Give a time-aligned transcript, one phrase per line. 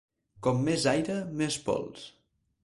[0.47, 2.09] Com més aire, més pols.